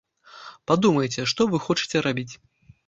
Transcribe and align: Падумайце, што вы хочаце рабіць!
Падумайце, 0.71 1.27
што 1.35 1.49
вы 1.53 1.57
хочаце 1.67 2.05
рабіць! 2.09 2.31